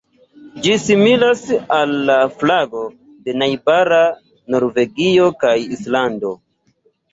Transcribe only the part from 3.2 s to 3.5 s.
de